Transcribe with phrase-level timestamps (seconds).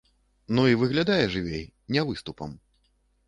[0.59, 1.63] Ну, і выглядае жывей,
[1.97, 2.59] не выступам.